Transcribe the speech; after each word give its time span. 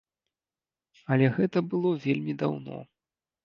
Але 1.13 1.29
гэта 1.37 1.65
было 1.75 1.95
вельмі 2.09 2.33
даўно. 2.43 2.85